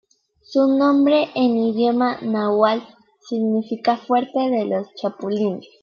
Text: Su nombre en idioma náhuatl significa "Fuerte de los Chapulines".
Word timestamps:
Su 0.41 0.65
nombre 0.79 1.29
en 1.35 1.55
idioma 1.57 2.17
náhuatl 2.23 2.83
significa 3.29 3.97
"Fuerte 3.97 4.39
de 4.49 4.65
los 4.65 4.87
Chapulines". 4.95 5.67